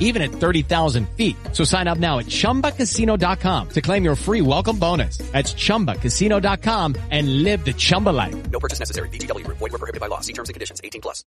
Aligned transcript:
even 0.00 0.22
at 0.22 0.30
30,000 0.30 1.08
feet. 1.10 1.36
So 1.52 1.62
sign 1.62 1.86
up 1.86 1.98
now 1.98 2.18
at 2.18 2.26
ChumbaCasino.com 2.26 3.68
to 3.68 3.80
claim 3.80 4.02
your 4.02 4.16
free 4.16 4.40
welcome 4.40 4.78
bonus. 4.78 5.18
That's 5.18 5.54
ChumbaCasino.com 5.54 6.96
and 7.10 7.44
live 7.44 7.64
the 7.64 7.72
Chumba 7.72 8.10
life. 8.10 8.50
No 8.50 8.58
purchase 8.58 8.80
necessary. 8.80 9.10
VGW. 9.10 9.46
Void 9.46 9.60
were 9.60 9.78
prohibited 9.78 10.00
by 10.00 10.08
law. 10.08 10.20
See 10.20 10.32
terms 10.32 10.48
and 10.48 10.54
conditions. 10.54 10.80
18 10.82 11.02
plus. 11.02 11.24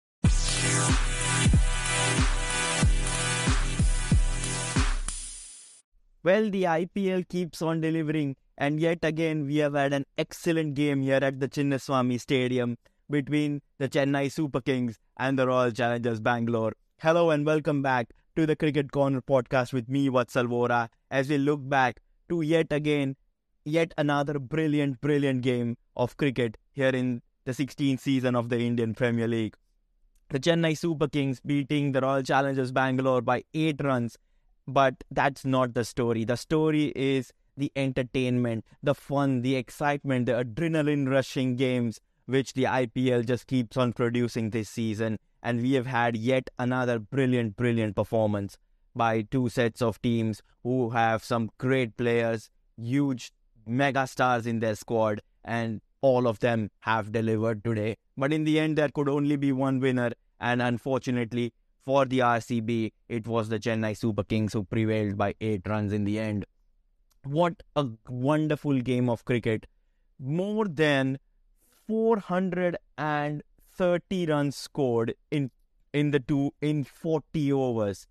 Well, 6.21 6.49
the 6.49 6.63
IPL 6.63 7.29
keeps 7.29 7.61
on 7.61 7.79
delivering, 7.79 8.35
and 8.57 8.77
yet 8.79 8.99
again 9.03 9.45
we 9.45 9.55
have 9.57 9.73
had 9.73 9.93
an 9.93 10.05
excellent 10.17 10.73
game 10.73 11.01
here 11.01 11.21
at 11.23 11.39
the 11.39 11.47
Chinnaswamy 11.47 12.19
Stadium 12.19 12.77
between 13.09 13.61
the 13.77 13.87
Chennai 13.87 14.29
Super 14.29 14.59
Kings 14.59 14.99
and 15.17 15.39
the 15.39 15.47
Royal 15.47 15.71
Challengers 15.71 16.19
Bangalore. 16.19 16.73
Hello 17.01 17.29
and 17.29 17.45
welcome 17.45 17.81
back 17.81 18.09
to 18.39 18.45
the 18.45 18.55
Cricket 18.55 18.93
Corner 18.93 19.21
podcast 19.21 19.73
with 19.73 19.89
me, 19.89 20.07
Vatsal 20.07 20.47
Vora, 20.47 20.87
as 21.11 21.27
we 21.27 21.37
look 21.37 21.67
back 21.67 22.01
to 22.29 22.41
yet 22.41 22.67
again, 22.71 23.17
yet 23.65 23.93
another 23.97 24.39
brilliant, 24.39 25.01
brilliant 25.01 25.41
game 25.41 25.75
of 25.97 26.15
cricket 26.15 26.57
here 26.71 26.87
in 26.87 27.21
the 27.43 27.51
16th 27.51 27.99
season 27.99 28.35
of 28.35 28.47
the 28.47 28.59
Indian 28.59 28.93
Premier 28.93 29.27
League. 29.27 29.57
The 30.29 30.39
Chennai 30.39 30.77
Super 30.77 31.09
Kings 31.09 31.41
beating 31.41 31.91
the 31.91 31.99
Royal 31.99 32.23
Challengers 32.23 32.71
Bangalore 32.71 33.21
by 33.21 33.43
8 33.53 33.83
runs 33.83 34.17
but 34.65 35.03
that's 35.11 35.43
not 35.43 35.73
the 35.73 35.83
story. 35.83 36.23
The 36.23 36.37
story 36.37 36.93
is 36.95 37.33
the 37.57 37.71
entertainment, 37.75 38.63
the 38.81 38.95
fun, 38.95 39.41
the 39.41 39.55
excitement, 39.55 40.27
the 40.27 40.43
adrenaline 40.43 41.09
rushing 41.09 41.57
games 41.57 41.99
which 42.25 42.53
the 42.53 42.65
IPL 42.65 43.25
just 43.25 43.47
keeps 43.47 43.75
on 43.75 43.91
producing 43.91 44.51
this 44.51 44.69
season. 44.69 45.17
And 45.41 45.61
we 45.61 45.73
have 45.73 45.85
had 45.85 46.17
yet 46.17 46.49
another 46.59 46.99
brilliant, 46.99 47.55
brilliant 47.55 47.95
performance 47.95 48.57
by 48.95 49.21
two 49.21 49.49
sets 49.49 49.81
of 49.81 50.01
teams 50.01 50.41
who 50.63 50.89
have 50.89 51.23
some 51.23 51.49
great 51.57 51.95
players, 51.95 52.49
huge 52.77 53.31
mega 53.65 54.07
stars 54.07 54.45
in 54.45 54.59
their 54.59 54.75
squad, 54.75 55.21
and 55.45 55.81
all 56.01 56.27
of 56.27 56.39
them 56.39 56.71
have 56.79 57.11
delivered 57.11 57.63
today. 57.63 57.95
But 58.17 58.33
in 58.33 58.43
the 58.43 58.59
end, 58.59 58.77
there 58.77 58.89
could 58.89 59.07
only 59.07 59.35
be 59.35 59.51
one 59.51 59.79
winner, 59.79 60.11
and 60.39 60.61
unfortunately, 60.61 61.53
for 61.85 62.05
the 62.05 62.19
RCB, 62.19 62.91
it 63.07 63.27
was 63.27 63.49
the 63.49 63.59
Chennai 63.59 63.97
Super 63.97 64.23
Kings 64.23 64.53
who 64.53 64.63
prevailed 64.63 65.17
by 65.17 65.35
eight 65.41 65.67
runs 65.67 65.93
in 65.93 66.03
the 66.03 66.19
end. 66.19 66.45
What 67.23 67.63
a 67.75 67.87
wonderful 68.07 68.79
game 68.79 69.09
of 69.09 69.25
cricket. 69.25 69.65
More 70.19 70.67
than 70.67 71.19
430 73.79 74.25
runs 74.25 74.57
scored 74.57 75.13
in 75.31 75.51
in 75.93 76.11
the 76.11 76.19
two 76.19 76.53
in 76.61 76.83
40 76.83 77.53
overs. 77.53 78.07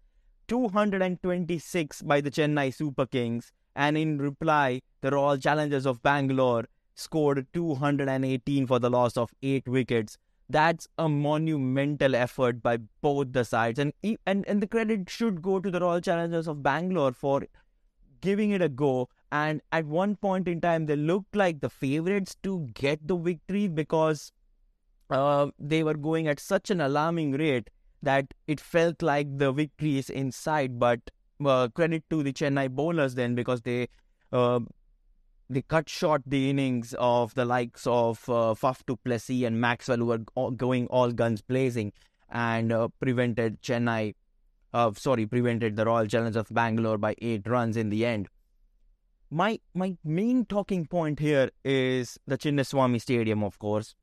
226 0.46 2.00
by 2.00 2.22
the 2.22 2.30
Chennai 2.30 2.72
Super 2.72 3.04
Kings 3.04 3.52
and 3.76 3.98
in 3.98 4.16
reply 4.16 4.80
the 5.02 5.10
Royal 5.10 5.36
Challengers 5.36 5.84
of 5.84 6.02
Bangalore 6.02 6.64
scored 6.94 7.46
218 7.52 8.66
for 8.66 8.78
the 8.78 8.88
loss 8.88 9.18
of 9.18 9.34
8 9.42 9.68
wickets. 9.68 10.16
That's 10.48 10.88
a 10.96 11.06
monumental 11.06 12.14
effort 12.14 12.62
by 12.62 12.78
both 13.02 13.34
the 13.34 13.44
sides. 13.44 13.78
And 13.78 13.92
and 14.02 14.48
and 14.48 14.62
the 14.62 14.66
credit 14.66 15.10
should 15.10 15.42
go 15.42 15.60
to 15.60 15.70
the 15.70 15.80
Royal 15.80 16.00
Challengers 16.00 16.48
of 16.48 16.62
Bangalore 16.62 17.12
for 17.12 17.46
giving 18.22 18.52
it 18.52 18.62
a 18.62 18.70
go. 18.70 19.10
And 19.30 19.60
at 19.70 19.84
one 19.84 20.16
point 20.16 20.48
in 20.48 20.62
time 20.62 20.86
they 20.86 20.96
looked 20.96 21.36
like 21.36 21.60
the 21.60 21.68
favorites 21.68 22.36
to 22.44 22.58
get 22.72 23.06
the 23.06 23.16
victory 23.16 23.68
because 23.68 24.32
uh, 25.10 25.48
they 25.58 25.82
were 25.82 25.94
going 25.94 26.28
at 26.28 26.40
such 26.40 26.70
an 26.70 26.80
alarming 26.80 27.32
rate 27.32 27.70
that 28.02 28.32
it 28.46 28.60
felt 28.60 29.02
like 29.02 29.38
the 29.38 29.52
victory 29.52 29.98
is 29.98 30.08
in 30.10 30.30
sight 30.30 30.78
but 30.78 31.00
uh, 31.44 31.68
credit 31.68 32.04
to 32.10 32.22
the 32.22 32.32
Chennai 32.32 32.70
bowlers 32.70 33.14
then 33.14 33.34
because 33.34 33.62
they 33.62 33.88
uh, 34.32 34.60
they 35.50 35.62
cut 35.62 35.88
short 35.88 36.22
the 36.26 36.50
innings 36.50 36.94
of 36.98 37.34
the 37.34 37.44
likes 37.44 37.86
of 37.86 38.28
uh, 38.28 38.54
Faf 38.54 38.84
du 38.86 38.96
Plessis 38.96 39.44
and 39.44 39.60
Maxwell, 39.60 39.98
who 39.98 40.06
were 40.06 40.20
all 40.34 40.50
going 40.50 40.86
all 40.88 41.10
guns 41.10 41.40
blazing, 41.40 41.92
and 42.28 42.72
uh, 42.72 42.88
prevented 43.00 43.62
Chennai, 43.62 44.14
uh, 44.74 44.92
sorry, 44.94 45.26
prevented 45.26 45.76
the 45.76 45.86
Royal 45.86 46.06
Challengers 46.06 46.36
of 46.36 46.48
Bangalore 46.50 46.98
by 46.98 47.14
eight 47.22 47.48
runs 47.48 47.76
in 47.76 47.88
the 47.88 48.04
end. 48.04 48.28
My 49.30 49.60
my 49.74 49.96
main 50.04 50.44
talking 50.44 50.86
point 50.86 51.18
here 51.18 51.50
is 51.64 52.18
the 52.26 52.36
Chinnaswamy 52.36 53.00
Stadium, 53.00 53.42
of 53.42 53.58
course. 53.58 53.94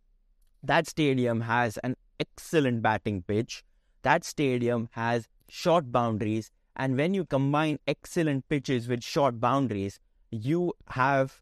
That 0.66 0.88
stadium 0.88 1.42
has 1.42 1.78
an 1.78 1.96
excellent 2.20 2.81
batting 2.81 3.22
pitch. 3.22 3.64
That 4.02 4.24
stadium 4.24 4.90
has 4.94 5.28
short 5.48 5.92
boundaries, 5.92 6.50
and 6.76 6.98
when 6.98 7.14
you 7.14 7.24
combine 7.24 7.78
excellent 7.88 8.50
pitches 8.50 8.88
with 8.88 9.03
short 9.03 9.40
boundaries, 9.40 10.00
you 10.31 10.74
have 10.90 11.42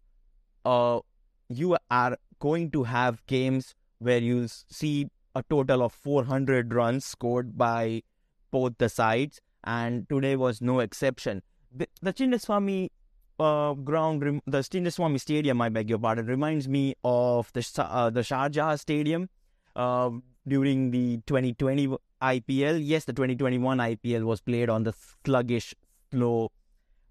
uh 0.65 0.99
you 1.47 1.77
are 1.89 2.17
going 2.39 2.69
to 2.71 2.83
have 2.83 3.25
games 3.27 3.73
where 3.99 4.19
you 4.19 4.47
see 4.49 5.07
a 5.35 5.43
total 5.49 5.81
of 5.83 5.93
400 5.93 6.73
runs 6.73 7.05
scored 7.05 7.57
by 7.57 8.03
both 8.51 8.73
the 8.77 8.89
sides. 8.89 9.39
And 9.63 10.07
today 10.09 10.35
was 10.35 10.61
no 10.61 10.79
exception. 10.81 11.41
The, 11.71 11.87
the 12.01 12.13
Chinnaswamy 12.13 12.89
uh, 13.39 13.73
ground 13.73 14.41
the 14.45 14.59
Chinnaswamy 14.59 15.19
stadium 15.19 15.61
I 15.61 15.69
beg 15.69 15.89
your 15.89 15.99
pardon 15.99 16.25
reminds 16.25 16.67
me 16.67 16.95
of 17.03 17.51
the 17.53 17.67
uh, 17.77 18.09
the 18.09 18.21
Sharjah 18.21 18.79
stadium 18.79 19.29
uh, 19.75 20.09
during 20.47 20.91
the 20.91 21.17
2020 21.25 21.87
IPL 22.21 22.79
yes 22.81 23.05
the 23.05 23.13
2021 23.13 23.77
IPL 23.77 24.23
was 24.23 24.41
played 24.41 24.69
on 24.69 24.83
the 24.83 24.93
sluggish 25.25 25.73
slow 26.11 26.51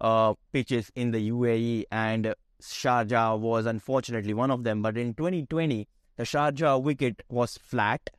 uh, 0.03 0.35
pitches 0.53 0.91
in 0.95 1.13
the 1.13 1.31
UAE, 1.31 1.85
and 1.91 2.35
Sharjah 2.61 3.39
was 3.39 3.67
unfortunately 3.67 4.35
one 4.35 4.51
of 4.51 4.65
them. 4.65 4.83
But 4.83 4.99
in 4.99 5.15
2020, 5.15 5.89
the 6.17 6.25
Sharjah 6.25 6.83
wicket 6.83 7.23
was 7.29 7.57
flat. 7.57 8.11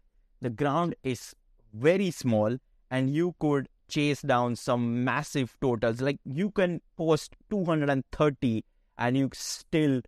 The 0.41 0.49
ground 0.49 0.95
is 1.03 1.35
very 1.73 2.11
small, 2.11 2.57
and 2.89 3.09
you 3.09 3.35
could 3.39 3.69
chase 3.87 4.21
down 4.21 4.55
some 4.55 5.03
massive 5.03 5.55
totals. 5.61 6.01
Like 6.01 6.19
you 6.25 6.51
can 6.51 6.81
post 6.97 7.35
230, 7.49 8.65
and 8.97 9.17
you 9.17 9.29
still 9.33 10.01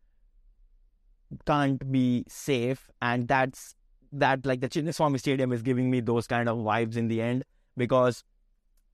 can't 1.46 1.92
be 1.92 2.24
safe. 2.28 2.90
And 3.02 3.28
that's 3.28 3.76
that. 4.12 4.46
Like 4.46 4.62
the 4.62 4.70
Chinnaswamy 4.70 5.20
Stadium 5.20 5.52
is 5.52 5.62
giving 5.62 5.90
me 5.92 6.00
those 6.00 6.28
kind 6.28 6.48
of 6.48 6.58
vibes 6.58 6.96
in 6.96 7.08
the 7.08 7.22
end 7.22 7.44
because 7.78 8.24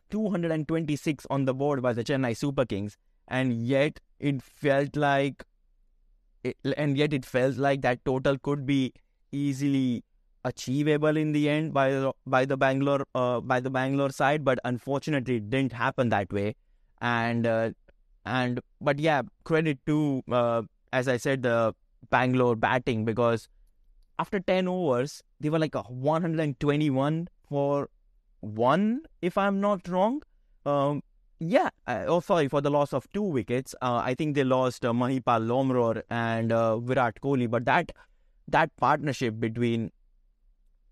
226 0.10 1.25
on 1.30 1.45
the 1.45 1.54
board 1.54 1.81
by 1.81 1.94
the 1.94 2.04
Chennai 2.04 2.36
Super 2.36 2.66
Kings, 2.66 2.98
and 3.27 3.54
yet 3.54 4.00
it 4.19 4.42
felt 4.42 4.95
like, 4.95 5.45
it, 6.44 6.57
and 6.75 6.98
yet 6.98 7.13
it 7.13 7.25
felt 7.25 7.57
like 7.57 7.81
that 7.81 8.04
total 8.04 8.38
could 8.38 8.66
be 8.66 8.94
easily 9.31 10.04
achievable 10.44 11.18
in 11.18 11.32
the 11.32 11.50
end 11.50 11.74
by 11.74 11.92
the, 11.92 12.12
by 12.26 12.46
the 12.46 12.58
Bangalore 12.58 13.06
uh, 13.16 13.40
by 13.42 13.60
the 13.60 13.70
Bangalore 13.70 14.12
side, 14.12 14.44
but 14.44 14.60
unfortunately 14.66 15.38
it 15.38 15.50
didn't 15.50 15.74
happen 15.74 16.10
that 16.10 16.32
way. 16.32 16.56
And 17.02 17.48
uh, 17.48 17.72
and 18.26 18.60
but 18.80 19.00
yeah, 19.00 19.22
credit 19.44 19.80
to 19.86 20.24
uh, 20.32 20.64
as 20.94 21.08
I 21.08 21.18
said 21.18 21.44
the 21.44 21.74
Bangalore 22.10 22.56
batting 22.56 23.06
because 23.06 23.48
after 24.20 24.40
10 24.40 24.68
overs 24.68 25.24
they 25.40 25.50
were 25.50 25.60
like 25.60 25.76
a 25.76 25.82
121 25.84 27.28
for 27.50 27.90
one 28.42 29.02
if 29.22 29.38
I'm 29.38 29.62
not 29.62 29.88
wrong. 29.88 30.22
Um, 30.66 31.02
yeah, 31.40 31.70
oh 31.88 32.20
sorry 32.20 32.48
for 32.48 32.62
the 32.62 32.70
loss 32.70 32.94
of 32.94 33.12
two 33.14 33.24
wickets. 33.24 33.74
Uh, 33.82 33.96
I 33.96 34.14
think 34.14 34.36
they 34.36 34.44
lost 34.44 34.86
uh, 34.86 34.92
Mahipal 34.94 35.48
Lomror 35.48 36.04
and 36.10 36.52
uh, 36.52 36.78
Virat 36.78 37.20
Kohli, 37.20 37.50
but 37.50 37.66
that 37.66 37.92
that 38.48 38.76
partnership 38.78 39.40
between 39.40 39.92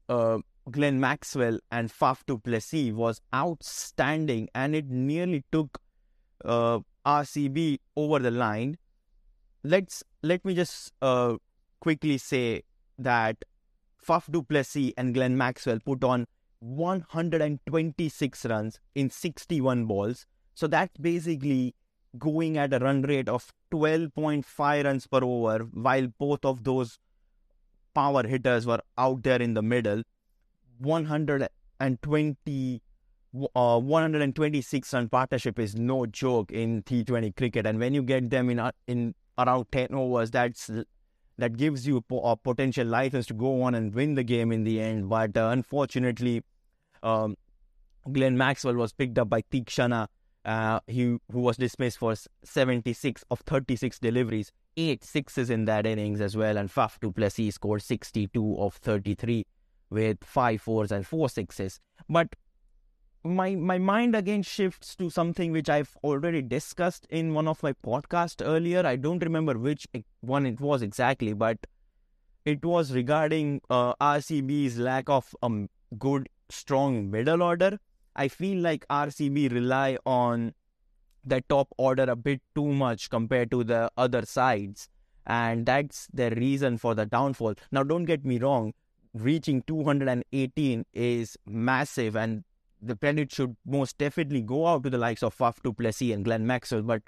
uh, 0.09 0.39
Glenn 0.69 0.99
Maxwell 0.99 1.59
and 1.71 1.89
Faf 1.89 2.25
du 2.25 2.37
Plessis 2.37 2.91
was 2.91 3.21
outstanding, 3.33 4.49
and 4.53 4.75
it 4.75 4.89
nearly 4.89 5.43
took 5.51 5.79
uh, 6.43 6.79
RCB 7.05 7.79
over 7.95 8.19
the 8.19 8.31
line. 8.31 8.77
Let's 9.63 10.03
let 10.21 10.43
me 10.43 10.55
just 10.55 10.91
uh, 11.01 11.35
quickly 11.79 12.17
say 12.17 12.63
that 12.97 13.37
Faf 14.05 14.31
du 14.31 14.43
Plessis 14.43 14.93
and 14.97 15.13
Glenn 15.13 15.37
Maxwell 15.37 15.79
put 15.79 16.03
on 16.03 16.27
126 16.59 18.45
runs 18.45 18.79
in 18.95 19.09
61 19.09 19.85
balls. 19.85 20.25
So 20.55 20.67
that's 20.67 20.97
basically 20.97 21.75
going 22.17 22.57
at 22.57 22.73
a 22.73 22.79
run 22.79 23.03
rate 23.03 23.29
of 23.29 23.53
12.5 23.71 24.83
runs 24.83 25.07
per 25.07 25.23
over, 25.23 25.59
while 25.73 26.07
both 26.17 26.43
of 26.43 26.63
those 26.63 26.99
power 27.93 28.27
hitters 28.27 28.65
were 28.65 28.81
out 28.97 29.23
there 29.23 29.41
in 29.41 29.53
the 29.53 29.61
middle. 29.61 30.03
120 30.79 32.81
uh, 33.55 33.79
126 33.79 34.93
run 34.93 35.09
partnership 35.09 35.59
is 35.59 35.75
no 35.75 36.05
joke 36.05 36.51
in 36.51 36.83
T20 36.83 37.35
cricket, 37.35 37.65
and 37.65 37.79
when 37.79 37.93
you 37.93 38.01
get 38.01 38.29
them 38.29 38.49
in 38.49 38.59
uh, 38.59 38.71
in 38.87 39.13
around 39.37 39.67
10 39.71 39.93
overs, 39.93 40.31
that's 40.31 40.69
that 41.37 41.55
gives 41.55 41.87
you 41.87 42.03
a 42.11 42.35
potential 42.35 42.85
license 42.85 43.25
to 43.27 43.33
go 43.33 43.61
on 43.61 43.75
and 43.75 43.93
win 43.93 44.15
the 44.15 44.23
game 44.23 44.51
in 44.51 44.63
the 44.63 44.81
end. 44.81 45.09
But 45.09 45.37
uh, 45.37 45.49
unfortunately, 45.51 46.43
um, 47.01 47.37
Glenn 48.11 48.37
Maxwell 48.37 48.75
was 48.75 48.91
picked 48.91 49.17
up 49.17 49.29
by 49.29 49.43
Theekshana, 49.43 50.07
uh, 50.43 50.81
he, 50.87 51.17
who 51.31 51.39
was 51.39 51.55
dismissed 51.55 51.97
for 51.97 52.13
76 52.43 53.23
of 53.31 53.39
36 53.41 53.99
deliveries, 53.99 54.51
eight 54.79 55.03
sixes 55.03 55.49
in 55.49 55.65
that 55.65 55.85
innings 55.85 56.21
as 56.21 56.35
well, 56.37 56.57
and 56.57 56.69
Faf 56.69 56.99
du 56.99 57.11
Plessis 57.11 57.55
scored 57.55 57.81
62 57.81 58.57
of 58.57 58.75
33 58.75 59.45
with 59.89 60.23
five 60.23 60.61
fours 60.61 60.91
and 60.91 61.05
four 61.05 61.29
sixes. 61.29 61.79
But 62.07 62.35
my 63.23 63.55
my 63.55 63.77
mind 63.77 64.15
again 64.15 64.43
shifts 64.43 64.95
to 64.95 65.09
something 65.09 65.51
which 65.51 65.69
I've 65.69 65.95
already 66.03 66.41
discussed 66.41 67.05
in 67.09 67.33
one 67.33 67.47
of 67.47 67.61
my 67.61 67.73
podcasts 67.73 68.45
earlier. 68.45 68.85
I 68.85 68.95
don't 68.95 69.23
remember 69.23 69.57
which 69.57 69.87
one 70.21 70.45
it 70.45 70.61
was 70.61 70.81
exactly, 70.81 71.33
but 71.33 71.67
it 72.45 72.63
was 72.63 72.93
regarding 72.93 73.61
uh, 73.69 73.93
RCB's 73.95 74.77
lack 74.77 75.09
of 75.09 75.35
a 75.41 75.45
um, 75.45 75.69
good, 75.97 76.29
strong 76.49 77.11
middle 77.11 77.43
order. 77.43 77.77
I 78.15 78.27
feel 78.27 78.61
like 78.61 78.87
RCB 78.87 79.51
rely 79.51 79.97
on 80.05 80.53
the 81.29 81.41
top 81.49 81.67
order 81.77 82.03
a 82.03 82.15
bit 82.15 82.41
too 82.55 82.67
much 82.67 83.09
compared 83.09 83.51
to 83.51 83.63
the 83.63 83.91
other 83.97 84.25
sides, 84.25 84.89
and 85.25 85.65
that's 85.65 86.07
the 86.13 86.31
reason 86.31 86.77
for 86.77 86.95
the 86.95 87.05
downfall. 87.05 87.55
Now, 87.71 87.83
don't 87.83 88.05
get 88.05 88.25
me 88.25 88.39
wrong, 88.39 88.73
reaching 89.13 89.61
218 89.63 90.85
is 90.93 91.37
massive, 91.45 92.15
and 92.15 92.43
the 92.81 92.95
credit 92.95 93.31
should 93.31 93.55
most 93.65 93.97
definitely 93.97 94.41
go 94.41 94.67
out 94.67 94.83
to 94.83 94.89
the 94.89 94.97
likes 94.97 95.23
of 95.23 95.37
Faf 95.37 95.61
du 95.61 95.73
Plessis 95.73 96.13
and 96.13 96.23
Glenn 96.23 96.47
Maxwell. 96.47 96.81
But 96.81 97.03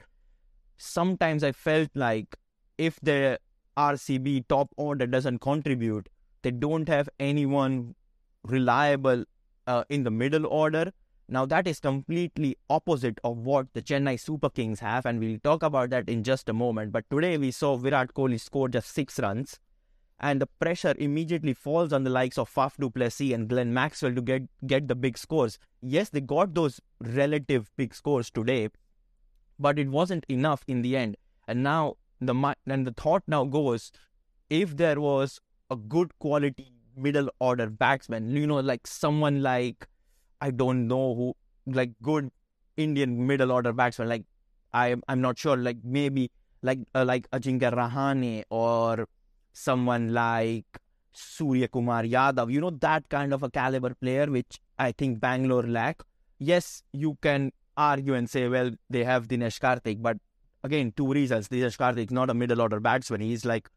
sometimes 0.78 1.44
I 1.44 1.52
felt 1.52 1.90
like 1.96 2.36
if 2.78 3.00
the 3.02 3.40
RCB 3.78 4.48
top 4.48 4.70
order 4.78 5.08
doesn't 5.08 5.40
contribute, 5.40 6.10
they 6.42 6.52
don't 6.52 6.90
have 6.90 7.10
anyone 7.20 7.96
reliable 8.44 9.24
uh, 9.68 9.84
in 9.90 10.04
the 10.04 10.12
middle 10.12 10.46
order. 10.48 10.92
Now 11.32 11.46
that 11.46 11.66
is 11.66 11.80
completely 11.80 12.58
opposite 12.70 13.18
of 13.24 13.38
what 13.38 13.68
the 13.74 13.82
Chennai 13.82 14.20
Super 14.20 14.50
Kings 14.50 14.82
have, 14.82 15.06
and 15.06 15.18
we'll 15.18 15.40
talk 15.40 15.64
about 15.64 15.90
that 15.92 16.10
in 16.10 16.24
just 16.24 16.50
a 16.50 16.54
moment. 16.54 16.92
But 16.92 17.10
today 17.10 17.38
we 17.38 17.52
saw 17.52 17.78
Virat 17.78 18.14
Kohli 18.14 18.40
score 18.40 18.68
just 18.68 18.94
six 18.94 19.18
runs 19.18 19.58
and 20.20 20.40
the 20.40 20.48
pressure 20.60 20.94
immediately 21.00 21.54
falls 21.54 21.92
on 21.92 22.04
the 22.04 22.10
likes 22.10 22.38
of 22.38 22.54
Faf 22.54 22.78
du 22.78 22.90
Plessis 22.90 23.34
and 23.34 23.48
Glenn 23.48 23.74
Maxwell 23.74 24.14
to 24.14 24.22
get, 24.22 24.44
get 24.68 24.88
the 24.88 24.96
big 24.96 25.18
scores. 25.18 25.58
Yes, 25.82 26.10
they 26.10 26.22
got 26.22 26.54
those 26.54 26.80
relative 27.00 27.72
big 27.76 27.96
scores 27.96 28.30
today, 28.30 28.70
but 29.58 29.80
it 29.80 29.88
wasn't 29.88 30.26
enough 30.30 30.64
in 30.68 30.84
the 30.84 30.96
end. 30.96 31.18
And 31.48 31.64
now 31.64 31.96
the 32.20 32.56
and 32.68 32.86
the 32.86 32.92
thought 32.92 33.24
now 33.26 33.46
goes, 33.46 33.92
if 34.50 34.78
there 34.78 35.02
was 35.02 35.40
a 35.72 35.76
good 35.76 36.12
quality 36.20 36.74
middle 36.96 37.30
order 37.40 37.70
batsman, 37.70 38.36
you 38.36 38.46
know, 38.46 38.60
like 38.60 38.86
someone 38.86 39.42
like 39.42 39.88
I 40.42 40.52
don't 40.52 40.88
know 40.88 41.16
who, 41.16 41.36
like 41.68 41.92
good 42.02 42.32
Indian 42.78 43.28
middle 43.28 43.52
order 43.52 43.74
batsman, 43.74 44.10
like 44.10 44.26
I 44.74 44.96
I'm 45.08 45.22
not 45.22 45.38
sure, 45.38 45.56
like 45.56 45.78
maybe 45.84 46.32
like 46.62 46.80
uh, 46.96 47.06
like 47.06 47.30
Ajinkya 47.32 47.74
Rahane 47.74 48.44
or 48.50 49.08
someone 49.54 50.14
like 50.14 50.66
Surya 51.14 51.68
Kumar 51.68 52.04
Yadav, 52.04 52.52
you 52.52 52.62
know, 52.62 52.72
that 52.72 53.08
kind 53.10 53.34
of 53.34 53.44
a 53.44 53.50
caliber 53.50 53.94
player, 53.94 54.30
which 54.30 54.60
I 54.80 54.92
think 54.92 55.20
Bangalore 55.20 55.64
lack. 55.64 56.02
Yes, 56.40 56.84
you 56.92 57.18
can 57.22 57.52
argue 57.78 58.14
and 58.14 58.30
say, 58.30 58.48
well, 58.48 58.72
they 58.90 59.04
have 59.04 59.28
Dinesh 59.28 59.60
Karthik, 59.60 60.02
but 60.02 60.18
again, 60.64 60.94
two 60.96 61.12
reasons. 61.12 61.50
Dinesh 61.50 61.78
Karthik 61.78 62.12
not 62.12 62.30
a 62.30 62.34
middle 62.34 62.62
order 62.62 62.80
batsman. 62.80 63.22
He's 63.22 63.46
like 63.46 63.70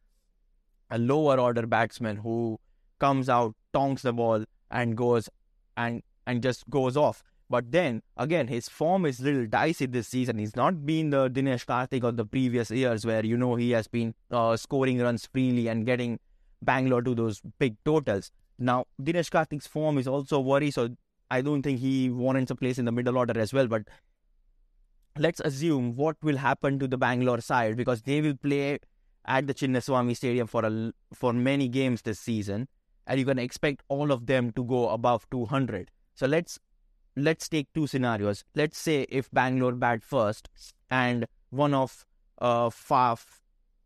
a 0.90 0.98
lower 0.98 1.38
order 1.38 1.66
batsman 1.66 2.16
who 2.16 2.58
comes 3.00 3.28
out, 3.28 3.54
tonks 3.72 4.02
the 4.02 4.12
ball, 4.12 4.44
and 4.70 4.96
goes 4.96 5.28
and 5.76 6.02
and 6.26 6.42
just 6.42 6.68
goes 6.70 6.96
off. 6.96 7.22
But 7.50 7.70
then 7.70 8.02
again, 8.16 8.48
his 8.48 8.68
form 8.68 9.04
is 9.06 9.20
little 9.20 9.46
dicey 9.46 9.86
this 9.86 10.08
season. 10.08 10.38
He's 10.38 10.56
not 10.56 10.86
been 10.86 11.10
the 11.10 11.28
Dinesh 11.28 11.66
Karthik 11.66 12.02
of 12.02 12.16
the 12.16 12.24
previous 12.24 12.70
years, 12.70 13.04
where 13.04 13.24
you 13.24 13.36
know 13.36 13.54
he 13.54 13.70
has 13.72 13.86
been 13.86 14.14
uh, 14.30 14.56
scoring 14.56 14.98
runs 15.00 15.26
freely 15.26 15.68
and 15.68 15.84
getting 15.84 16.18
Bangalore 16.62 17.02
to 17.02 17.14
those 17.14 17.42
big 17.58 17.76
totals. 17.84 18.30
Now 18.58 18.86
Dinesh 19.00 19.30
Karthik's 19.30 19.66
form 19.66 19.98
is 19.98 20.08
also 20.08 20.40
worry, 20.40 20.70
so 20.70 20.88
I 21.30 21.42
don't 21.42 21.62
think 21.62 21.80
he 21.80 22.10
warrants 22.10 22.50
a 22.50 22.54
place 22.54 22.78
in 22.78 22.86
the 22.86 22.92
middle 22.92 23.18
order 23.18 23.38
as 23.38 23.52
well. 23.52 23.66
But 23.66 23.82
let's 25.18 25.40
assume 25.40 25.96
what 25.96 26.16
will 26.22 26.38
happen 26.38 26.78
to 26.78 26.88
the 26.88 26.98
Bangalore 26.98 27.40
side 27.40 27.76
because 27.76 28.02
they 28.02 28.20
will 28.20 28.36
play 28.36 28.78
at 29.26 29.46
the 29.46 29.54
Chinnaswamy 29.54 30.16
Stadium 30.16 30.46
for 30.46 30.64
a, 30.64 30.92
for 31.12 31.32
many 31.32 31.68
games 31.68 32.02
this 32.02 32.18
season, 32.18 32.68
and 33.06 33.18
you 33.18 33.26
can 33.26 33.38
expect 33.38 33.82
all 33.88 34.12
of 34.12 34.26
them 34.26 34.50
to 34.52 34.64
go 34.64 34.88
above 34.88 35.28
200. 35.30 35.90
So 36.14 36.26
let's 36.26 36.58
let's 37.16 37.48
take 37.48 37.72
two 37.74 37.86
scenarios. 37.86 38.44
Let's 38.54 38.78
say 38.78 39.06
if 39.08 39.30
Bangalore 39.30 39.72
bat 39.72 40.02
first 40.02 40.48
and 40.90 41.26
one 41.50 41.74
of 41.74 42.06
uh, 42.38 42.70
Faf, 42.70 43.24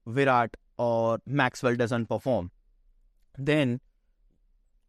Virat, 0.06 0.56
or 0.78 1.18
Maxwell 1.26 1.76
doesn't 1.76 2.06
perform, 2.06 2.50
then, 3.36 3.80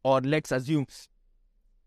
or 0.03 0.21
let's 0.21 0.51
assume 0.51 0.85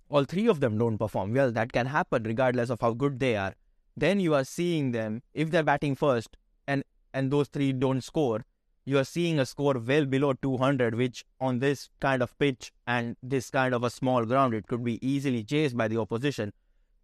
all 0.08 0.24
three 0.24 0.46
of 0.46 0.60
them 0.60 0.78
don't 0.78 0.98
perform. 0.98 1.32
Well, 1.32 1.50
that 1.52 1.72
can 1.72 1.86
happen 1.86 2.24
regardless 2.24 2.70
of 2.70 2.80
how 2.80 2.92
good 2.92 3.18
they 3.18 3.36
are. 3.36 3.54
Then 3.96 4.20
you 4.20 4.34
are 4.34 4.44
seeing 4.44 4.92
them 4.92 5.22
if 5.34 5.50
they're 5.50 5.62
batting 5.62 5.94
first 5.94 6.36
and 6.66 6.82
and 7.14 7.30
those 7.30 7.48
three 7.48 7.72
don't 7.72 8.02
score, 8.02 8.44
you 8.84 8.98
are 8.98 9.04
seeing 9.04 9.38
a 9.38 9.46
score 9.46 9.74
well 9.74 10.04
below 10.04 10.32
200, 10.32 10.94
which 10.94 11.24
on 11.40 11.60
this 11.60 11.88
kind 12.00 12.22
of 12.22 12.36
pitch 12.38 12.72
and 12.86 13.16
this 13.22 13.50
kind 13.50 13.74
of 13.74 13.84
a 13.84 13.90
small 13.90 14.24
ground, 14.24 14.54
it 14.54 14.66
could 14.66 14.82
be 14.82 14.98
easily 15.06 15.44
chased 15.44 15.76
by 15.76 15.88
the 15.88 15.98
opposition. 15.98 16.52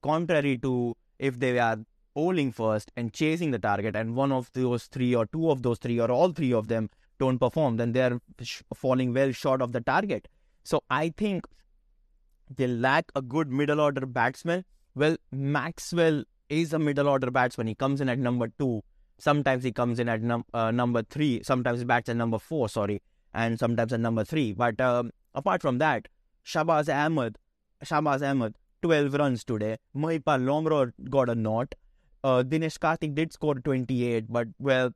Contrary 0.02 0.58
to 0.58 0.97
if 1.18 1.38
they 1.38 1.58
are 1.58 1.78
bowling 2.14 2.50
first 2.50 2.90
and 2.97 3.12
chasing 3.12 3.50
the 3.52 3.58
target, 3.58 3.94
and 3.94 4.16
one 4.16 4.32
of 4.32 4.50
those 4.52 4.87
three, 4.87 5.14
or 5.14 5.26
two 5.26 5.50
of 5.50 5.62
those 5.62 5.78
three, 5.78 6.00
or 6.00 6.11
all 6.11 6.32
three 6.32 6.52
of 6.52 6.68
them 6.68 6.90
don't 7.18 7.38
perform, 7.38 7.76
then 7.76 7.92
they 7.92 8.02
are 8.02 8.20
sh- 8.40 8.62
falling 8.75 9.12
well 9.12 9.32
short 9.32 9.62
of 9.62 9.73
the 9.73 9.80
target. 9.80 10.28
So 10.64 10.82
I 10.90 11.11
think 11.16 11.47
they 12.54 12.66
lack 12.66 13.11
a 13.14 13.23
good 13.23 13.50
middle 13.50 13.80
order 13.80 14.06
batsman. 14.06 14.64
Well, 14.94 15.16
Maxwell 15.30 16.25
is 16.49 16.73
a 16.73 16.78
middle 16.78 17.08
order 17.08 17.30
batsman. 17.30 17.68
He 17.68 17.75
comes 17.75 18.00
in 18.00 18.08
at 18.08 18.18
number 18.18 18.49
two 18.58 18.82
Sometimes 19.18 19.64
he 19.64 19.72
comes 19.72 19.98
in 19.98 20.08
at 20.08 20.22
num- 20.22 20.44
uh, 20.54 20.70
number 20.70 21.02
three. 21.02 21.42
Sometimes 21.42 21.80
he 21.80 21.84
bats 21.84 22.08
at 22.08 22.16
number 22.16 22.38
four, 22.38 22.68
sorry, 22.68 23.02
and 23.34 23.58
sometimes 23.58 23.92
at 23.92 24.00
number 24.00 24.25
three. 24.25 24.52
But 24.52 24.80
um, 24.80 25.10
apart 25.34 25.60
from 25.62 25.78
that, 25.78 26.08
Shahbaz 26.44 26.92
Ahmed, 26.92 27.37
Shahbaz 27.84 28.22
Ahmed, 28.28 28.54
12 28.82 29.14
runs 29.14 29.44
today. 29.44 29.76
Mahipal 29.96 30.42
Lomror 30.42 30.92
got 31.10 31.28
a 31.28 31.34
knot. 31.34 31.75
Uh, 32.22 32.42
Dinesh 32.42 32.78
Karthik 32.78 33.14
did 33.14 33.32
score 33.32 33.54
28, 33.56 34.32
but 34.32 34.48
well, 34.58 34.92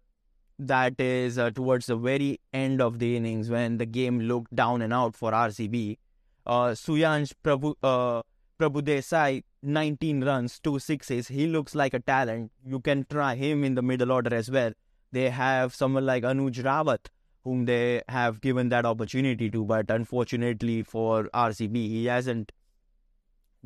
that 0.58 1.00
is 1.00 1.38
uh, 1.38 1.50
towards 1.50 1.86
the 1.86 1.96
very 1.96 2.40
end 2.52 2.80
of 2.80 2.98
the 2.98 3.16
innings 3.16 3.50
when 3.50 3.78
the 3.78 3.86
game 3.86 4.20
looked 4.20 4.54
down 4.54 4.82
and 4.82 4.92
out 4.92 5.16
for 5.16 5.32
RCB. 5.32 5.98
Uh, 6.46 6.70
Suyansh 6.70 7.32
Prabhu, 7.44 7.74
uh, 7.82 8.22
Prabhu 8.62 8.80
Desai, 8.80 9.42
19 9.64 10.22
runs, 10.22 10.60
two 10.60 10.78
sixes. 10.78 11.26
He 11.26 11.48
looks 11.48 11.74
like 11.74 11.94
a 11.94 11.98
talent. 11.98 12.52
You 12.64 12.78
can 12.78 13.04
try 13.10 13.34
him 13.34 13.64
in 13.64 13.74
the 13.74 13.82
middle 13.82 14.12
order 14.12 14.32
as 14.32 14.52
well. 14.52 14.72
They 15.10 15.30
have 15.30 15.74
someone 15.74 16.06
like 16.06 16.22
Anuj 16.22 16.62
Rawat, 16.62 17.08
whom 17.42 17.64
they 17.64 18.02
have 18.08 18.40
given 18.40 18.68
that 18.68 18.86
opportunity 18.86 19.50
to, 19.50 19.64
but 19.64 19.90
unfortunately 19.90 20.84
for 20.84 21.24
RCB, 21.34 21.74
he 21.74 22.04
hasn't 22.04 22.52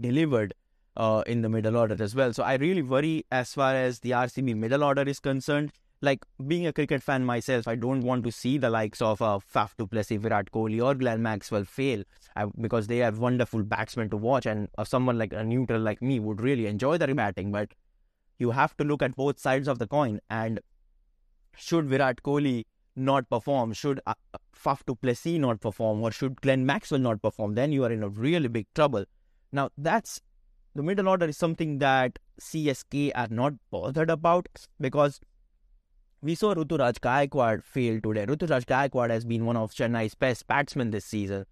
delivered 0.01 0.55
uh, 0.97 1.23
in 1.27 1.43
the 1.43 1.51
middle 1.51 1.77
order 1.77 2.03
as 2.03 2.15
well. 2.15 2.33
So 2.33 2.43
I 2.43 2.55
really 2.55 2.81
worry 2.81 3.27
as 3.31 3.53
far 3.53 3.75
as 3.75 3.99
the 4.01 4.13
RCB 4.13 4.57
middle 4.57 4.83
order 4.83 5.03
is 5.03 5.21
concerned. 5.21 5.73
Like 6.03 6.25
being 6.47 6.67
a 6.67 6.73
cricket 6.73 7.03
fan 7.03 7.25
myself, 7.25 7.67
I 7.67 7.75
don't 7.75 8.03
want 8.03 8.25
to 8.25 8.33
see 8.33 8.59
the 8.59 8.69
likes 8.69 9.01
of 9.01 9.23
uh, 9.23 9.39
Faf 9.39 9.77
du 9.79 9.87
Plessis, 9.87 10.21
Virat 10.21 10.51
Kohli, 10.53 10.85
or 10.85 10.95
Glenn 10.95 11.23
Maxwell 11.23 11.65
fail 11.65 12.05
I, 12.37 12.45
because 12.61 12.87
they 12.87 13.03
are 13.03 13.13
wonderful 13.13 13.63
batsmen 13.63 14.11
to 14.11 14.17
watch, 14.17 14.45
and 14.45 14.69
uh, 14.77 14.85
someone 14.85 15.19
like 15.19 15.33
a 15.33 15.43
neutral 15.43 15.81
like 15.81 16.03
me 16.03 16.21
would 16.21 16.41
really 16.41 16.67
enjoy 16.67 16.99
the 16.99 17.15
batting. 17.15 17.51
But 17.51 17.73
you 18.39 18.51
have 18.51 18.77
to 18.77 18.85
look 18.85 19.03
at 19.03 19.17
both 19.17 19.39
sides 19.39 19.69
of 19.69 19.79
the 19.79 19.87
coin, 19.87 20.21
and 20.29 20.61
should 21.57 21.87
Virat 21.87 22.23
Kohli 22.23 22.65
not 22.95 23.29
perform, 23.31 23.73
should 23.73 24.01
uh, 24.07 24.15
Faf 24.55 24.85
du 24.87 24.95
Plessis 24.95 25.39
not 25.39 25.61
perform, 25.61 26.03
or 26.03 26.11
should 26.11 26.41
Glenn 26.41 26.67
Maxwell 26.67 27.01
not 27.01 27.23
perform, 27.23 27.55
then 27.55 27.73
you 27.73 27.85
are 27.85 27.93
in 27.93 28.03
a 28.03 28.09
really 28.09 28.49
big 28.49 28.67
trouble. 28.75 29.05
Now 29.53 29.71
that's 29.79 30.21
the 30.75 30.83
middle 30.83 31.09
order 31.09 31.27
is 31.27 31.39
something 31.39 31.79
that 31.79 32.19
CSK 32.41 33.13
are 33.15 33.29
not 33.31 33.55
bothered 33.71 34.11
about 34.11 34.49
because 34.79 35.21
we 36.27 36.35
saw 36.35 36.53
Ruturaj 36.55 36.99
Gaikwad 36.99 37.63
fail 37.63 38.01
today. 38.01 38.27
Ruturaj 38.27 38.65
Gaikwad 38.65 39.11
has 39.11 39.25
been 39.25 39.47
one 39.47 39.57
of 39.57 39.73
Chennai's 39.73 40.17
best 40.17 40.49
batsmen 40.49 40.91
this 40.91 41.05
season. 41.05 41.47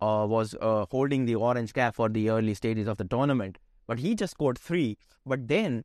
Uh, 0.00 0.26
was 0.28 0.54
uh, 0.60 0.86
holding 0.92 1.24
the 1.24 1.34
orange 1.34 1.72
cap 1.72 1.96
for 1.96 2.08
the 2.08 2.30
early 2.30 2.54
stages 2.54 2.86
of 2.86 2.98
the 2.98 3.04
tournament, 3.04 3.58
but 3.88 3.98
he 3.98 4.14
just 4.14 4.32
scored 4.32 4.58
three. 4.58 4.96
But 5.26 5.48
then, 5.48 5.84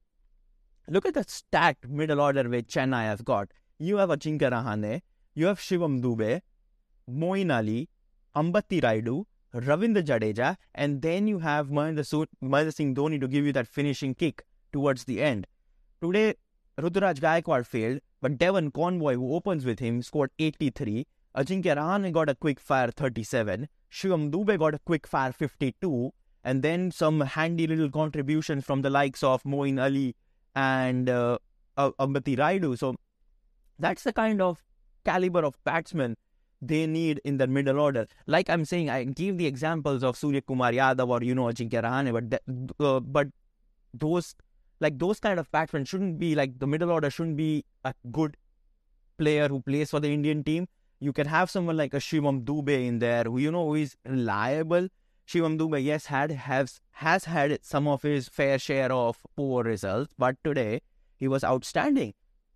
look 0.88 1.08
at 1.08 1.16
the 1.16 1.26
stacked 1.28 1.88
middle 1.88 2.22
order 2.22 2.48
which 2.48 2.68
Chennai 2.68 3.04
has 3.06 3.22
got. 3.22 3.50
You 3.80 3.98
have 3.98 4.10
Ajinkya 4.10 4.52
Rahane, 4.52 5.02
you 5.34 5.48
have 5.48 5.60
Shivam 5.60 6.02
Dube, 6.02 6.42
Moeen 7.10 7.56
Ali, 7.56 7.90
Ambati 8.36 8.82
Rayudu, 8.82 9.26
Ravindra 9.56 10.04
Jadeja, 10.04 10.58
and 10.76 11.02
then 11.02 11.28
you 11.28 11.40
have 11.40 11.70
Mahendra, 11.70 12.28
Mahendra 12.44 12.74
Singh 12.74 12.94
Dhoni 12.94 13.20
to 13.20 13.28
give 13.28 13.46
you 13.46 13.54
that 13.54 13.68
finishing 13.68 14.14
kick 14.14 14.44
towards 14.72 15.06
the 15.06 15.24
end. 15.24 15.48
Today, 16.04 16.36
Ruturaj 16.80 17.20
Gaikwad 17.20 17.66
failed, 17.66 18.02
but 18.28 18.38
Devon 18.38 18.72
Conway, 18.72 19.16
who 19.16 19.36
opens 19.36 19.64
with 19.64 19.80
him, 19.80 20.02
scored 20.02 20.32
83. 20.38 21.08
Ajinkya 21.38 21.78
Rahane 21.78 22.12
got 22.12 22.28
a 22.28 22.36
quick 22.36 22.60
fire 22.60 22.92
37. 22.92 23.70
Shivam 23.90 24.32
Dube 24.32 24.60
got 24.60 24.74
a 24.76 24.80
quick 24.80 25.08
fire 25.08 25.32
52. 25.32 26.12
And 26.44 26.62
then 26.62 26.92
some 26.92 27.22
handy 27.22 27.68
little 27.68 27.90
contributions 27.90 28.66
from 28.66 28.82
the 28.82 28.90
likes 28.90 29.24
of 29.24 29.44
Moeen 29.44 29.82
Ali 29.82 30.14
and 30.58 31.10
uh, 31.10 31.38
Ambati 31.78 32.38
Rayudu. 32.38 32.78
So 32.78 32.98
that's 33.80 34.04
the 34.04 34.12
kind 34.12 34.42
of 34.42 34.62
caliber 35.06 35.46
of 35.46 35.56
batsmen 35.64 36.18
they 36.62 36.86
need 36.86 37.22
in 37.24 37.38
the 37.38 37.48
middle 37.48 37.80
order. 37.80 38.08
Like 38.26 38.50
I'm 38.50 38.66
saying, 38.66 38.90
I 38.90 39.06
give 39.06 39.38
the 39.38 39.46
examples 39.46 40.04
of 40.04 40.18
Surya 40.18 40.42
Kumar 40.42 40.74
Yadav 40.74 41.08
or 41.08 41.24
you 41.24 41.34
know 41.34 41.46
Ajinkya 41.46 41.82
Rahane, 41.82 42.12
but 42.12 42.86
uh, 42.86 43.00
but 43.00 43.28
those 43.94 44.36
like 44.80 45.00
those 45.00 45.20
kind 45.20 45.40
of 45.40 45.52
batsmen 45.52 45.86
shouldn't 45.86 46.20
be 46.20 46.36
like 46.36 46.60
the 46.60 46.68
middle 46.68 46.92
order 46.92 47.10
shouldn't 47.10 47.38
be 47.38 47.66
a 47.84 47.94
good 48.12 48.38
player 49.18 49.48
who 49.48 49.62
plays 49.62 49.90
for 49.92 50.00
the 50.00 50.14
Indian 50.14 50.44
team. 50.44 50.68
You 51.00 51.14
can 51.14 51.28
have 51.28 51.50
someone 51.50 51.78
like 51.78 51.94
a 51.94 51.98
Shivam 51.98 52.44
Dube 52.44 52.88
in 52.88 53.00
there 53.00 53.24
who 53.24 53.38
you 53.40 53.52
know 53.52 53.68
who 53.68 53.76
is 53.76 53.96
reliable. 54.06 54.88
Shivam 55.28 55.58
Dube, 55.60 55.84
yes, 55.84 56.06
had 56.06 56.32
has 56.32 56.80
has 56.92 57.26
had 57.26 57.60
some 57.64 57.88
of 57.88 58.02
his 58.02 58.30
fair 58.30 58.58
share 58.58 58.92
of 58.92 59.18
poor 59.36 59.64
results, 59.64 60.14
but 60.18 60.36
today 60.44 60.82
he 61.16 61.28
was 61.28 61.44
outstanding. 61.44 62.14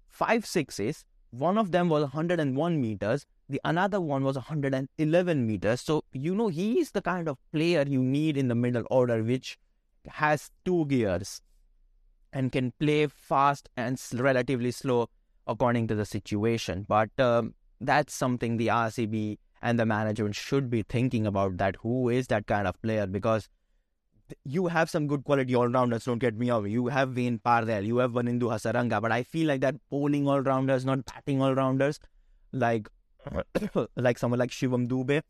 Five 0.09 0.45
sixes, 0.45 1.05
one 1.31 1.57
of 1.57 1.71
them 1.71 1.89
was 1.89 2.03
101 2.03 2.81
meters, 2.81 3.25
the 3.49 3.61
another 3.63 3.99
one 3.99 4.23
was 4.23 4.35
111 4.35 5.47
meters. 5.47 5.81
So, 5.81 6.03
you 6.13 6.33
know, 6.35 6.47
he 6.47 6.79
is 6.79 6.91
the 6.91 7.01
kind 7.01 7.27
of 7.27 7.37
player 7.51 7.83
you 7.87 8.01
need 8.01 8.37
in 8.37 8.47
the 8.47 8.55
middle 8.55 8.83
order, 8.89 9.21
which 9.23 9.57
has 10.07 10.49
two 10.65 10.85
gears 10.85 11.41
and 12.33 12.51
can 12.51 12.71
play 12.79 13.07
fast 13.07 13.69
and 13.75 13.99
relatively 14.13 14.71
slow 14.71 15.09
according 15.47 15.87
to 15.87 15.95
the 15.95 16.05
situation. 16.05 16.85
But 16.87 17.09
um, 17.19 17.55
that's 17.79 18.13
something 18.13 18.57
the 18.57 18.67
RCB 18.67 19.37
and 19.61 19.79
the 19.79 19.85
management 19.85 20.35
should 20.35 20.69
be 20.69 20.81
thinking 20.83 21.27
about 21.27 21.57
that 21.57 21.75
who 21.77 22.09
is 22.09 22.27
that 22.27 22.47
kind 22.47 22.67
of 22.67 22.81
player 22.81 23.05
because 23.05 23.49
you 24.45 24.67
have 24.67 24.89
some 24.89 25.07
good 25.07 25.23
quality 25.23 25.55
all 25.55 25.67
rounders, 25.67 26.05
don't 26.05 26.19
get 26.19 26.35
me 26.35 26.49
wrong. 26.49 26.67
You 26.67 26.87
have 26.87 27.15
Wayne 27.15 27.39
Parnell, 27.39 27.83
you 27.83 27.97
have 27.97 28.11
Wanindu 28.11 28.43
Hasaranga, 28.43 29.01
but 29.01 29.11
I 29.11 29.23
feel 29.23 29.47
like 29.47 29.61
that 29.61 29.75
bowling 29.89 30.27
all 30.27 30.41
rounders, 30.41 30.85
not 30.85 31.05
batting 31.05 31.41
all 31.41 31.53
rounders, 31.53 31.99
like 32.53 32.87
like 33.95 34.17
someone 34.17 34.39
like 34.39 34.51
Shivam 34.51 34.87
Dube, 34.87 35.21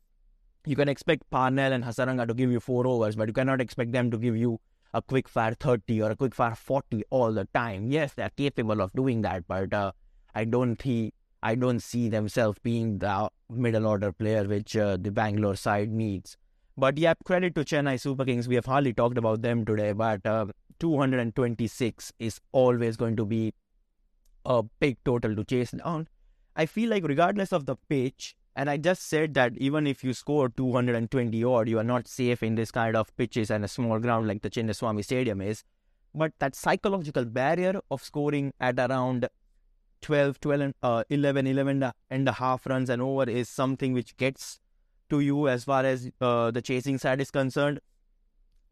you 0.66 0.76
can 0.76 0.88
expect 0.88 1.28
Parnell 1.30 1.72
and 1.72 1.84
Hasaranga 1.84 2.28
to 2.28 2.34
give 2.34 2.50
you 2.50 2.60
four 2.60 2.86
overs, 2.86 3.16
but 3.16 3.28
you 3.28 3.34
cannot 3.34 3.60
expect 3.60 3.92
them 3.92 4.10
to 4.10 4.18
give 4.18 4.36
you 4.36 4.60
a 4.94 5.02
quick 5.02 5.28
fire 5.28 5.54
30 5.58 6.02
or 6.02 6.10
a 6.10 6.16
quick 6.16 6.34
fire 6.34 6.54
40 6.54 7.04
all 7.10 7.32
the 7.32 7.46
time. 7.54 7.90
Yes, 7.90 8.14
they're 8.14 8.30
capable 8.36 8.80
of 8.80 8.92
doing 8.92 9.22
that, 9.22 9.46
but 9.48 9.72
uh, 9.72 9.92
I 10.34 10.44
don't 10.44 10.80
see 10.80 11.12
I 11.42 11.56
don't 11.56 11.80
see 11.80 12.08
themselves 12.08 12.58
being 12.62 12.98
the 12.98 13.28
middle 13.50 13.86
order 13.86 14.12
player 14.12 14.46
which 14.46 14.76
uh, 14.76 14.96
the 15.00 15.10
Bangalore 15.10 15.56
side 15.56 15.90
needs. 15.90 16.36
But 16.76 16.98
yeah, 16.98 17.14
credit 17.24 17.54
to 17.56 17.64
Chennai 17.64 18.00
Super 18.00 18.24
Kings. 18.24 18.46
We 18.48 18.54
have 18.54 18.66
hardly 18.66 18.92
talked 18.92 19.18
about 19.18 19.42
them 19.42 19.64
today, 19.64 19.92
but 19.92 20.24
uh, 20.24 20.46
226 20.78 22.12
is 22.18 22.40
always 22.52 22.96
going 22.96 23.16
to 23.16 23.26
be 23.26 23.52
a 24.44 24.62
big 24.80 24.98
total 25.04 25.34
to 25.36 25.44
chase 25.44 25.72
down. 25.72 26.08
I 26.54 26.66
feel 26.66 26.90
like 26.90 27.06
regardless 27.06 27.52
of 27.52 27.66
the 27.66 27.76
pitch, 27.88 28.36
and 28.54 28.68
I 28.68 28.76
just 28.76 29.08
said 29.08 29.34
that 29.34 29.56
even 29.56 29.86
if 29.86 30.04
you 30.04 30.12
score 30.12 30.48
220 30.50 31.44
odd, 31.44 31.68
you 31.68 31.78
are 31.78 31.84
not 31.84 32.06
safe 32.06 32.42
in 32.42 32.54
this 32.54 32.70
kind 32.70 32.96
of 32.96 33.14
pitches 33.16 33.50
and 33.50 33.64
a 33.64 33.68
small 33.68 33.98
ground 33.98 34.28
like 34.28 34.42
the 34.42 34.50
Chinnaswamy 34.50 35.04
Stadium 35.04 35.40
is. 35.40 35.64
But 36.14 36.32
that 36.38 36.54
psychological 36.54 37.24
barrier 37.24 37.80
of 37.90 38.02
scoring 38.02 38.52
at 38.60 38.78
around 38.78 39.28
12, 40.02 40.40
12, 40.40 40.72
uh, 40.82 41.04
11, 41.08 41.46
11 41.46 41.92
and 42.10 42.28
a 42.28 42.32
half 42.32 42.66
runs 42.66 42.90
and 42.90 43.00
over 43.00 43.30
is 43.30 43.48
something 43.48 43.94
which 43.94 44.16
gets 44.18 44.60
to 45.08 45.20
you 45.20 45.48
as 45.48 45.64
far 45.64 45.84
as 45.84 46.10
uh, 46.20 46.50
the 46.50 46.60
chasing 46.60 46.98
side 46.98 47.20
is 47.22 47.30
concerned. 47.30 47.80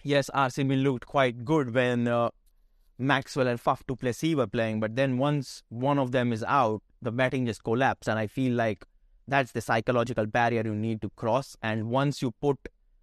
Yes, 0.03 0.29
RCB 0.35 0.83
looked 0.83 1.07
quite 1.07 1.45
good 1.45 1.75
when 1.75 2.07
uh, 2.09 2.31
Maxwell 2.99 3.47
and 3.47 3.63
Faf 3.63 3.87
du 3.87 3.97
Plessis 3.97 4.35
were 4.35 4.47
playing, 4.47 4.81
but 4.81 4.97
then 4.97 5.17
once 5.17 5.63
one 5.71 5.99
of 5.99 6.13
them 6.13 6.33
is 6.33 6.45
out, 6.45 6.83
the 7.01 7.11
batting 7.13 7.47
just 7.47 7.65
collapses. 7.65 8.09
And 8.09 8.19
I 8.19 8.27
feel 8.27 8.53
like 8.53 8.85
that's 9.31 9.53
the 9.53 9.61
psychological 9.61 10.27
barrier 10.27 10.63
you 10.65 10.75
need 10.75 11.01
to 11.03 11.11
cross. 11.11 11.57
And 11.63 11.89
once 11.89 12.21
you 12.21 12.33
put 12.33 12.59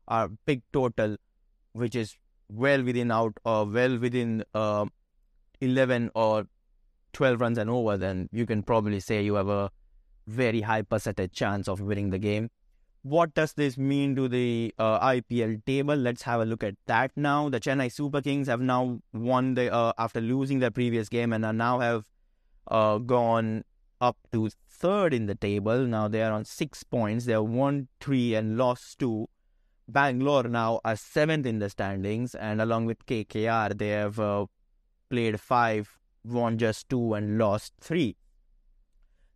a 0.07 0.29
big 0.45 0.61
total, 0.73 1.17
which 1.73 1.95
is 1.95 2.17
well 2.49 2.83
within 2.83 3.11
out 3.11 3.33
or 3.45 3.65
well 3.65 3.97
within 3.97 4.43
uh, 4.53 4.85
11 5.61 6.11
or 6.15 6.47
12 7.13 7.41
runs 7.41 7.57
and 7.57 7.69
over, 7.69 7.97
then 7.97 8.29
you 8.31 8.45
can 8.45 8.61
probably 8.61 8.99
say 8.99 9.21
you 9.21 9.35
have 9.35 9.47
a 9.47 9.71
very 10.27 10.61
high 10.61 10.81
percentage 10.81 11.31
chance 11.31 11.67
of 11.67 11.79
winning 11.79 12.09
the 12.09 12.19
game. 12.19 12.49
What 13.03 13.33
does 13.33 13.53
this 13.53 13.77
mean 13.77 14.15
to 14.17 14.27
the 14.27 14.73
uh, 14.77 14.99
IPL 14.99 15.63
table? 15.65 15.95
Let's 15.95 16.23
have 16.23 16.41
a 16.41 16.45
look 16.45 16.61
at 16.61 16.75
that 16.87 17.11
now. 17.15 17.47
The 17.47 17.59
Chennai 17.59 17.89
Super 17.89 18.21
Kings 18.21 18.47
have 18.47 18.59
now 18.59 18.99
won 19.13 19.53
the 19.53 19.73
uh, 19.73 19.93
after 19.97 20.19
losing 20.19 20.59
their 20.59 20.71
previous 20.71 21.07
game 21.07 21.31
and 21.31 21.45
are 21.45 21.53
now 21.53 21.79
have 21.79 22.05
uh, 22.69 22.97
gone 22.97 23.63
up 23.99 24.17
to 24.31 24.49
third 24.69 25.13
in 25.13 25.25
the 25.25 25.35
table. 25.35 25.85
Now 25.85 26.07
they 26.07 26.21
are 26.21 26.31
on 26.31 26.45
six 26.45 26.83
points. 26.83 27.25
They 27.25 27.33
have 27.33 27.43
won 27.43 27.87
three 27.99 28.35
and 28.35 28.57
lost 28.57 28.99
two. 28.99 29.27
Bangalore 29.87 30.43
now 30.43 30.81
are 30.83 30.97
seventh 30.97 31.45
in 31.45 31.59
the 31.59 31.69
standings, 31.69 32.35
and 32.35 32.61
along 32.61 32.85
with 32.85 33.05
KKR, 33.05 33.77
they 33.77 33.89
have 33.89 34.19
uh, 34.19 34.45
played 35.09 35.39
five, 35.39 35.97
won 36.25 36.57
just 36.57 36.89
two, 36.89 37.13
and 37.13 37.37
lost 37.37 37.73
three. 37.79 38.17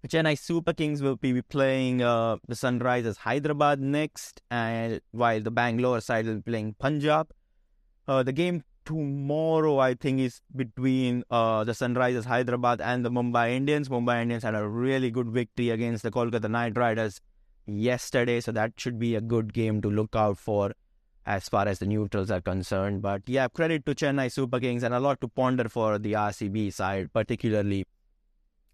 The 0.01 0.09
Chennai 0.09 0.37
Super 0.37 0.73
Kings 0.73 1.01
will 1.01 1.15
be 1.15 1.41
playing 1.41 2.01
uh, 2.01 2.37
the 2.47 2.55
Sunrisers 2.55 3.17
Hyderabad 3.17 3.79
next, 3.79 4.41
and 4.51 4.99
while 5.11 5.39
the 5.39 5.51
Bangalore 5.51 6.01
side 6.01 6.25
will 6.25 6.37
be 6.37 6.51
playing 6.51 6.75
Punjab. 6.79 7.29
Uh, 8.07 8.23
the 8.23 8.33
game 8.33 8.63
tomorrow, 8.91 9.79
I 9.79 9.93
think, 9.93 10.19
is 10.19 10.41
between 10.53 11.23
uh, 11.31 11.63
the 11.63 11.71
Sunrisers 11.71 12.25
Hyderabad 12.25 12.81
and 12.81 13.05
the 13.05 13.09
Mumbai 13.09 13.51
Indians. 13.51 13.87
Mumbai 13.87 14.21
Indians 14.21 14.43
had 14.43 14.53
a 14.53 14.67
really 14.67 15.09
good 15.09 15.29
victory 15.29 15.69
against 15.69 16.03
the 16.03 16.11
Kolkata 16.11 16.49
Knight 16.49 16.77
Riders 16.77 17.21
yesterday, 17.65 18.41
so 18.41 18.51
that 18.51 18.73
should 18.75 18.99
be 18.99 19.15
a 19.15 19.21
good 19.21 19.53
game 19.53 19.81
to 19.81 19.89
look 19.89 20.13
out 20.13 20.37
for 20.37 20.73
as 21.25 21.47
far 21.47 21.69
as 21.69 21.79
the 21.79 21.85
neutrals 21.85 22.29
are 22.29 22.41
concerned. 22.41 23.01
But 23.01 23.21
yeah, 23.27 23.47
credit 23.47 23.85
to 23.85 23.95
Chennai 23.95 24.29
Super 24.29 24.59
Kings 24.59 24.83
and 24.83 24.93
a 24.93 24.99
lot 24.99 25.21
to 25.21 25.29
ponder 25.29 25.69
for 25.69 25.97
the 25.97 26.13
RCB 26.13 26.73
side, 26.73 27.13
particularly 27.13 27.85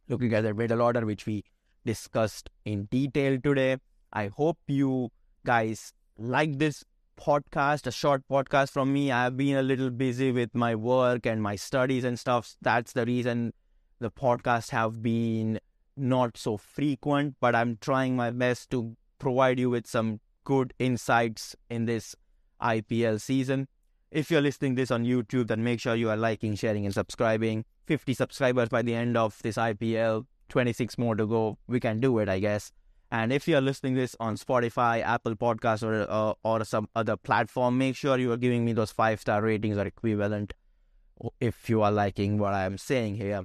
looking 0.10 0.34
at 0.34 0.42
the 0.42 0.54
middle 0.56 0.82
order, 0.82 1.06
which 1.06 1.28
we 1.28 1.44
discussed 1.86 2.50
in 2.66 2.86
detail 2.86 3.38
today. 3.40 3.78
I 4.12 4.28
hope 4.28 4.58
you 4.66 5.10
guys 5.46 5.94
like 6.18 6.58
this 6.58 6.84
podcast, 7.18 7.88
a 7.88 7.92
short 7.92 8.24
podcast 8.30 8.72
from 8.72 8.94
me. 8.94 9.12
I've 9.12 9.36
been 9.36 9.58
a 9.58 9.62
little 9.62 9.90
busy 9.90 10.32
with 10.32 10.56
my 10.56 10.76
work 10.76 11.26
and 11.26 11.42
my 11.42 11.56
studies 11.56 12.04
and 12.04 12.18
stuff. 12.18 12.56
That's 12.62 12.94
the 12.94 13.06
reason 13.06 13.54
the 14.00 14.12
podcasts 14.12 14.70
have 14.70 15.02
been 15.02 15.60
not 15.96 16.38
so 16.38 16.58
frequent, 16.58 17.36
but 17.40 17.56
I'm 17.56 17.78
trying 17.82 18.16
my 18.16 18.32
best 18.32 18.70
to 18.72 18.96
provide 19.20 19.60
you 19.60 19.70
with 19.70 19.88
some 19.88 20.20
good 20.44 20.74
insights 20.80 21.56
in 21.70 21.86
this 21.86 22.16
IPL 22.62 23.20
season. 23.20 23.68
If 24.12 24.32
you're 24.32 24.42
listening 24.42 24.76
this 24.76 24.92
on 24.92 25.04
YouTube, 25.04 25.48
then 25.48 25.64
make 25.64 25.82
sure 25.82 25.96
you 25.96 26.10
are 26.10 26.18
liking, 26.18 26.56
sharing, 26.56 26.86
and 26.86 26.94
subscribing. 26.94 27.66
50 27.88 28.14
subscribers 28.14 28.70
by 28.70 28.82
the 28.82 28.94
end 28.94 29.18
of 29.18 29.42
this 29.42 29.58
IPL, 29.58 30.26
26 30.50 30.98
more 30.98 31.16
to 31.16 31.26
go. 31.26 31.58
We 31.68 31.80
can 31.80 32.00
do 32.00 32.20
it, 32.20 32.30
I 32.30 32.40
guess. 32.40 32.72
And 33.10 33.32
if 33.32 33.48
you're 33.48 33.62
listening 33.62 33.96
this 33.96 34.16
on 34.20 34.36
Spotify, 34.36 35.02
Apple 35.02 35.36
Podcasts, 35.36 35.84
or 35.84 36.06
uh, 36.10 36.34
or 36.44 36.66
some 36.66 36.90
other 36.96 37.16
platform, 37.16 37.78
make 37.78 37.96
sure 37.96 38.18
you 38.18 38.32
are 38.34 38.38
giving 38.38 38.66
me 38.66 38.74
those 38.74 38.92
five 38.92 39.22
star 39.22 39.42
ratings 39.42 39.78
or 39.78 39.86
equivalent. 39.86 40.54
If 41.40 41.70
you 41.70 41.82
are 41.82 41.92
liking 41.92 42.38
what 42.38 42.54
I 42.54 42.66
am 42.66 42.78
saying 42.78 43.16
here, 43.16 43.44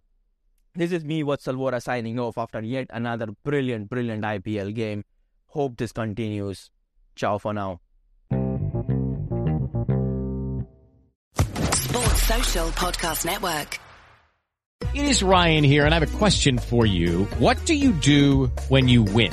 this 0.75 0.90
is 0.90 1.04
me, 1.04 1.23
Vatsalvora, 1.23 1.81
signing 1.83 2.19
off 2.19 2.38
after 2.38 2.61
yet 2.61 2.88
another 2.90 3.28
brilliant, 3.45 3.88
brilliant 3.88 4.25
IPL 4.25 4.75
game. 4.75 5.04
Hope 5.47 5.76
this 5.76 5.92
continues. 5.92 6.71
Ciao 7.14 7.38
for 7.38 7.52
now. 7.54 7.81
Sports 11.75 12.23
Social 12.23 12.69
Podcast 12.71 13.25
Network. 13.26 13.78
It 14.95 15.04
is 15.04 15.23
Ryan 15.23 15.62
here, 15.64 15.87
and 15.87 15.95
I 15.95 15.99
have 15.99 16.14
a 16.14 16.19
question 16.19 16.59
for 16.59 16.85
you. 16.85 17.25
What 17.38 17.64
do 17.64 17.75
you 17.75 17.92
do 17.92 18.47
when 18.69 18.88
you 18.88 19.02
win? 19.02 19.33